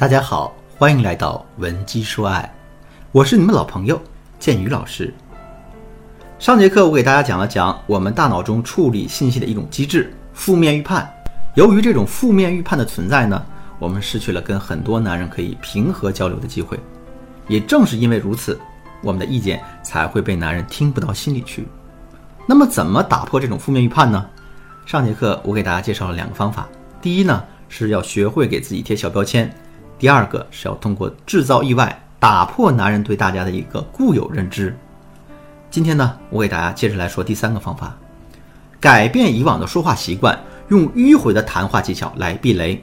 [0.00, 2.50] 大家好，欢迎来到文姬说爱，
[3.12, 4.00] 我是你们老朋友
[4.38, 5.12] 建宇老师。
[6.38, 11.06] 上节课我给大家讲了讲我们大脑中处理信息的一种机制——负面预判。
[11.54, 13.44] 由于这种负面预判的存在呢，
[13.78, 16.80] 我们失去了跟很多男人可以平和交流的机会。
[17.46, 18.58] 也正是因为如此，
[19.02, 21.68] 我们的意见才会被男人听不到心里去。
[22.46, 24.26] 那么，怎么打破这种负面预判呢？
[24.86, 26.66] 上节课我给大家介绍了两个方法。
[27.02, 29.54] 第一呢，是要学会给自己贴小标签。
[30.00, 34.74] 第二个是要通过制造意外，打破男人对大家的一个固有认知。
[35.70, 37.94] 今天呢，我给大家接着来说第三个方法，
[38.80, 42.82] 改变以往的说话习惯，用迂回的谈话技巧来避雷。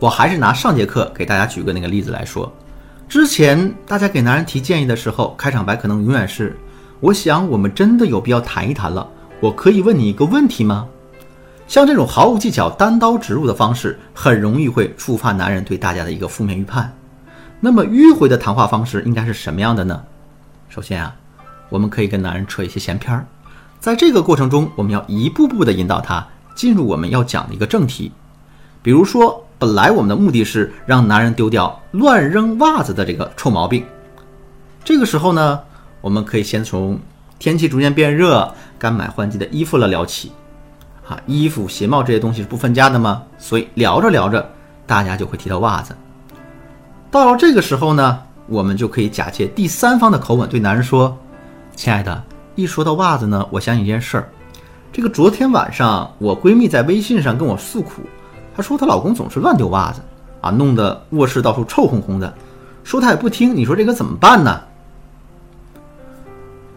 [0.00, 2.52] 我还是拿上节课给大家举个那个例子来说，
[3.08, 6.58] 之前大家给男人提建议的时候，开场白可能永远是
[6.98, 9.08] ：“我想我们真的有必要谈一谈了，
[9.38, 10.88] 我可以问你一个问题吗？”
[11.66, 16.92] 像这种毫无技巧、单刀直入的方式，很容易会触发男人对大家的一个负面预判。
[17.60, 20.02] 那么迂回的谈话方式应该是什么样的呢？
[20.68, 21.16] 首先啊，
[21.70, 23.26] 我们可以跟男人扯一些闲篇儿，
[23.80, 28.12] 在这个过程中，我们要一步步的引导他进入我们要讲的一个正题。
[28.82, 33.82] 比如说，本来我们的目的是让男人丢掉乱扔袜子的这个臭毛病，
[34.84, 35.60] 这个时候呢，
[36.02, 37.00] 我们可以先从
[37.38, 40.30] 天气逐渐变热、该买换季的衣服了聊起。
[41.08, 43.22] 啊，衣服、鞋帽这些东西是不分家的吗？
[43.38, 44.48] 所以聊着聊着，
[44.86, 45.94] 大家就会提到袜子。
[47.10, 51.16] 到了这个时候呢，我们就可以假借第三方的口吻对男人说
[51.76, 52.22] ：“亲爱的，
[52.54, 54.28] 一说到袜子呢，我想起一件事儿。
[54.90, 58.02] 这个昨天晚上，我闺蜜在微信上跟我诉苦，
[58.56, 60.00] 她说她老公总是乱丢袜子，
[60.40, 62.32] 啊，弄得卧室到处臭烘烘的，
[62.82, 63.54] 说她也不听。
[63.54, 64.60] 你说这个怎么办呢？”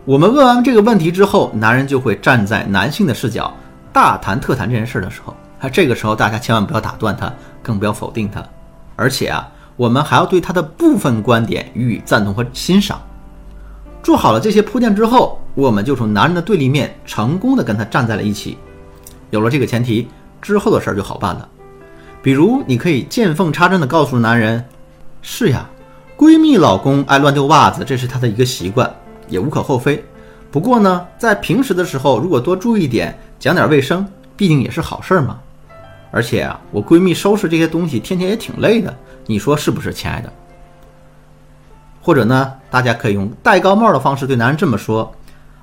[0.04, 3.54] 我们问完这个问题之后，男人就会站在男性的视角。
[3.98, 8.46] 大谈特谈这件事的时候，啊，这个时候大家千万不要打断他，更不要否定他，
[8.96, 13.02] 而且啊，我们还要对他的部分观点予以赞同和欣赏。
[14.04, 18.60] 做好了这些铺垫之后，我们就从男人的对立面成功的跟他站在了一起。
[19.32, 20.08] 有了这个前提
[20.44, 21.50] 之后的事儿就好办了。
[22.22, 24.64] 比如，你可以见缝插针的告诉男人
[25.24, 25.68] ：“是呀，
[26.16, 28.96] 闺蜜老公爱乱丢袜子，这是他的一个习惯，
[29.28, 30.06] 也无可厚非。
[30.52, 35.40] 不过呢，在平时的时候，如果多注意点。”讲点卫生，毕竟也是好事儿嘛。
[36.12, 38.96] 而且啊，我闺蜜收拾这些东西，天天也挺累的。
[39.26, 40.32] 你说是不是，亲爱的？
[42.02, 45.14] 或者呢，大家可以用戴高帽的方式对男人这么说：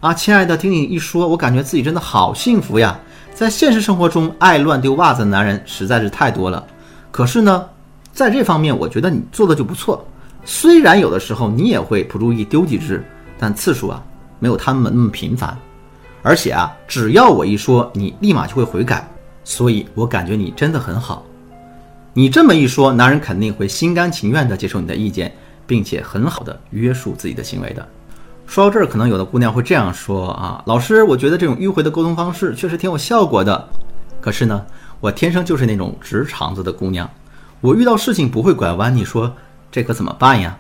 [0.01, 2.99] 啊，亲爱的，听你一说，我感觉自己真的好幸福呀。
[3.33, 6.65] 在现实生活中，爱乱丢袜子的男人实在是太多了。
[7.11, 7.67] 可是呢，
[8.13, 10.07] 在这方面，我觉得你做的就不错。
[10.45, 13.03] 虽然有的时候你也会不注意丢几只，
[13.39, 14.03] 但次数啊，
[14.39, 15.57] 没有他们那么频繁。
[16.25, 19.07] 而且啊，只要我一说，你立马就会悔改，
[19.45, 21.23] 所以我感觉你真的很好。
[22.15, 25.31] 你这么一说，男人肯定会心甘情愿地接受你的意见，
[25.67, 27.87] 并且很好的约束自己的行为的。
[28.47, 33.69] 说到这儿，可能有的姑娘会这样说啊，老师，我觉得这种迂回的沟通方式确实挺有效果的。
[34.19, 34.65] 可是呢，
[35.01, 37.07] 我天生就是那种直肠子的姑娘，
[37.61, 38.97] 我遇到事情不会拐弯。
[38.97, 39.31] 你说
[39.71, 40.57] 这可怎么办呀？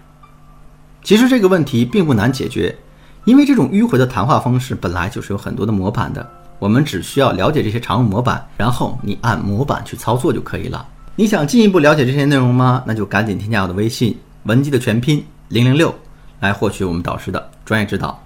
[1.03, 2.77] 其实这个问题并不难解决。
[3.25, 10.87] 因为这种迂回的谈话方式本来就是有很多的模板的，我们只需要了解这些常用模板，然后你按模板去操作就可以了。
[11.17, 12.83] 你想进一步了解这些内容吗？
[12.87, 15.95] 那就赶紧添加我的微信文姬的全拼零零六，
[16.41, 18.21] 来获取我们导师的专业指导。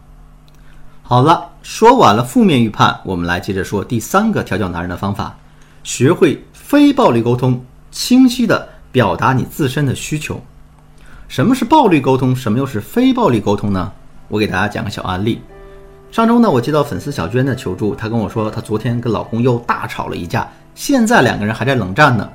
[1.02, 5.36] 好了，说完了负面预判，我们来接着说第三个调教男人的方法：
[5.84, 10.40] 学会非暴力沟通，清晰的表达你自身的需求。
[11.28, 12.34] 什么是暴力沟通？
[12.34, 13.92] 什么又是非暴力沟通呢？
[14.28, 15.42] 我给大家讲个小案例。
[16.10, 22.28] 上周呢，我接到粉丝小娟的求助，她跟我说，她昨天跟老公又大吵了一架，现在两个人还在冷战呢。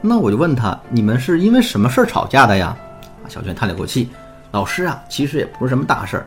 [0.00, 2.76] 那我就问她，你们是因为什么事儿吵架的呀？
[3.28, 4.08] 小娟叹了口气，
[4.52, 6.26] 老师啊，其实也不是什么大事儿。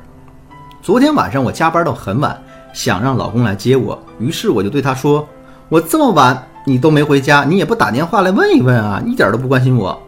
[0.81, 2.35] 昨天晚上我加班到很晚，
[2.73, 5.27] 想让老公来接我，于是我就对他说，
[5.69, 9.99] 我这么晚你都没回家，你也不打电话来问一问啊，一点都不关心我。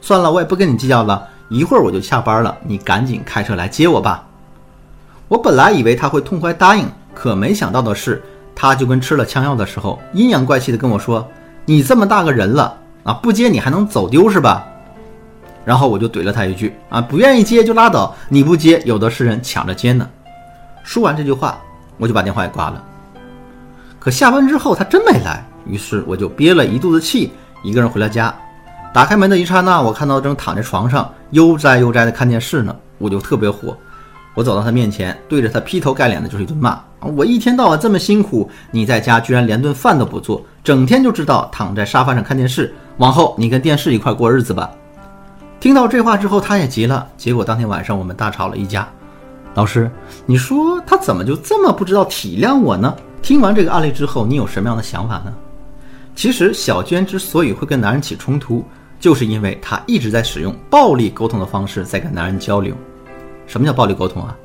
[0.00, 4.26] 算了，我也不跟你计较了，一会儿我就下班了，你赶紧开车来接我吧。
[5.30, 6.84] 我本来以为他会痛快答应，
[7.14, 8.20] 可没想到的是，
[8.52, 11.24] 他就跟吃了枪药的时候，阴阳怪气的跟我说
[11.64, 14.66] ：“你这么大个人了啊，不接你还能走丢是吧？”
[15.64, 20.04] 然后我就怼了他一句：“啊，不愿意接就拉倒，你不接，有的是人抢着接呢。”
[20.82, 21.60] 说完这句话，
[21.96, 22.84] 我就把电话给挂了。
[24.00, 27.30] 可下班之后他真没来，于是我就憋了一肚子气，
[27.62, 28.34] 一个人回了家。
[28.92, 33.76] 打开门的一刹那，我看到正躺在床上悠哉悠哉的看电视呢，我就特别火。
[34.40, 42.74] 我走到他面前，对着他劈头盖脸的就是一顿骂我一天到晚这么辛苦，你在家居然连顿饭都不做，整天就知道躺在沙发上看电视。
[42.96, 44.70] 往后你跟电视一块过日子吧。
[45.60, 47.06] 听到这话之后，他也急了。
[47.18, 48.88] 结果当天晚上我们大吵了一架。
[49.52, 49.90] 老师，
[50.24, 52.96] 你说他怎么就这么不知道体谅我呢？
[53.20, 55.34] 听完这个案例之后，你有什么样的想法呢？
[56.16, 58.64] 其实小娟之所以会跟男人起冲突，
[58.98, 62.74] 就是因为她一直在使用暴力沟通的方式在跟男人交流。
[63.50, 64.36] 什么叫暴力沟通啊？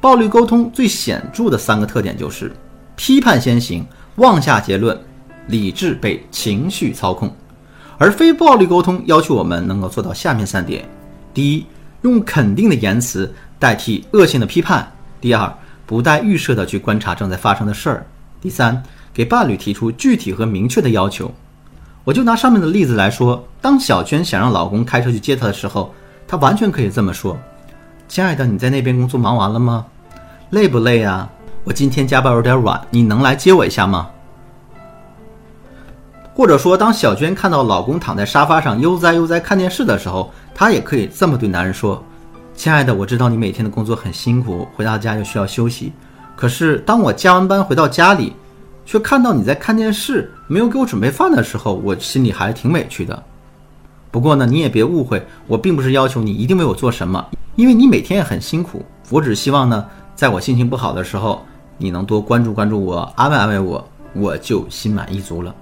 [0.00, 2.50] 暴力沟通最显著的三个特点就是
[2.96, 4.98] 批判先行、妄下结论、
[5.48, 7.30] 理智被情绪操控。
[7.98, 10.88] 而非暴力沟通要求我们能够做到下面三点：
[11.34, 11.66] 第一，
[12.00, 14.82] 用肯定的言辞代替恶性的批判；
[15.20, 15.52] 第二，
[15.84, 17.98] 不带预设的去观察正在发生的事儿；
[18.40, 18.82] 第三，
[19.12, 21.30] 给伴侣提出具体和明确的要求。
[22.02, 25.94] 我就拿上面的例子来说，当小娟想让老公开车去接她的时候，
[26.26, 27.38] 她完全可以这么说
[28.08, 29.86] ：“亲爱的，你在那边工作忙完了吗？
[30.50, 31.28] 累不累啊？
[31.64, 34.08] 我今天加班有点晚，你能来接我一下吗？”
[36.34, 42.02] 或者说，当小娟看到老公躺在沙发上悠哉悠哉看电视的时候，她也可以这么对男人说
[42.54, 45.92] ：“亲爱的，我知道你每天的工作很辛苦，回到家又需要休息。
[46.36, 48.34] 可是当我加完班回到家里，
[48.84, 53.22] 却看到你在看电视，没有给我准备饭的时候，我心里还是挺委屈的。
[54.10, 57.24] 不过呢，你也别误会，我并不是要求你一定为我做什么，
[57.56, 58.84] 因为你每天也很辛苦。
[59.10, 59.84] 我只希望呢，
[60.14, 61.44] 在我心情不好的时候，
[61.76, 65.54] 你能多关注关注我，安慰安慰我，我就心满意足了。”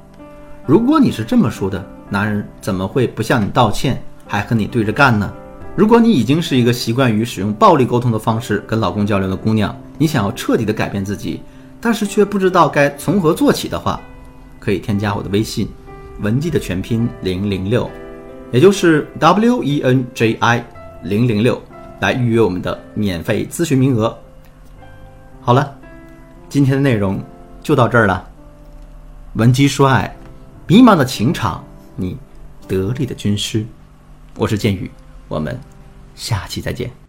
[0.65, 5.33] 如果你是这么说的，男人怎么会不向你道歉，还和你对着干呢？
[5.75, 11.41] 如果你已经是一个习惯于使用暴力沟通的方式跟老公交流的姑娘，你想要彻底的改变自己，
[11.81, 13.99] 但是却不知道该从何做起的话，
[14.61, 15.69] 可以添加我的微信，
[16.21, 17.91] 文姬的全拼零零六，
[18.53, 20.65] 也就是 W E N J I
[21.03, 21.61] 零零六，
[22.03, 24.19] 来预约我们的免费咨询名额。
[25.41, 25.79] 好了，
[26.49, 27.23] 今天的内容
[27.63, 28.29] 就到这儿了，
[29.35, 30.15] 文姬说爱。
[30.67, 31.63] 迷茫的情场，
[31.95, 32.17] 你
[32.67, 33.65] 得力的军师，
[34.37, 34.91] 我是剑宇，
[35.29, 35.57] 我们
[36.17, 37.02] 下期再见。